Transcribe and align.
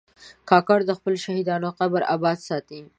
کاکړ 0.49 0.79
د 0.85 0.91
خپلو 0.97 1.17
شهیدانو 1.25 1.67
قبرونه 1.79 2.09
آباد 2.15 2.37
ساتي. 2.47 2.81